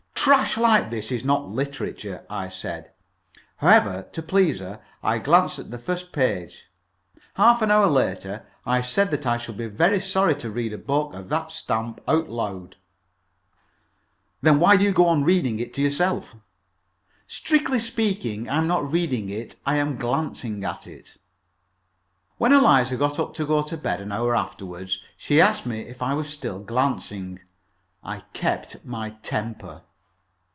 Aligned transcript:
"Trash 0.23 0.55
like 0.55 0.91
this 0.91 1.11
is 1.11 1.23
not 1.25 1.49
literature," 1.49 2.27
I 2.29 2.47
said. 2.47 2.91
However, 3.55 4.07
to 4.11 4.21
please 4.21 4.59
her, 4.59 4.79
I 5.01 5.17
glanced 5.17 5.57
at 5.57 5.71
the 5.71 5.79
first 5.79 6.11
page. 6.11 6.65
Half 7.33 7.63
an 7.63 7.71
hour 7.71 7.87
later 7.87 8.45
I 8.63 8.81
said 8.81 9.09
that 9.09 9.25
I 9.25 9.37
should 9.37 9.57
be 9.57 9.65
very 9.65 9.99
sorry 9.99 10.35
to 10.35 10.51
read 10.51 10.73
a 10.73 10.77
book 10.77 11.15
of 11.15 11.29
that 11.29 11.51
stamp 11.51 12.01
out 12.07 12.29
loud. 12.29 12.75
"Then 14.43 14.59
why 14.59 14.77
do 14.77 14.83
you 14.83 14.91
go 14.91 15.07
on 15.07 15.23
reading 15.23 15.57
it 15.57 15.73
to 15.73 15.81
yourself?" 15.81 16.35
"Strictly 17.25 17.79
speaking, 17.79 18.47
I 18.47 18.57
am 18.59 18.67
not 18.67 18.91
reading 18.91 19.27
it. 19.27 19.55
I 19.65 19.77
am 19.77 19.95
glancing 19.97 20.63
at 20.63 20.85
it." 20.85 21.17
When 22.37 22.53
Eliza 22.53 22.95
got 22.95 23.17
up 23.17 23.33
to 23.33 23.45
go 23.47 23.63
to 23.63 23.75
bed, 23.75 23.99
an 23.99 24.11
hour 24.11 24.35
afterward, 24.35 24.91
she 25.17 25.41
asked 25.41 25.65
me 25.65 25.79
if 25.79 25.99
I 26.03 26.13
was 26.13 26.29
still 26.29 26.59
glancing. 26.59 27.39
I 28.03 28.19
kept 28.33 28.85
my 28.85 29.11
temper. 29.23 29.81